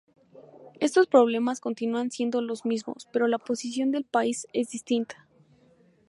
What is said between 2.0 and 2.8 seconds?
siendo los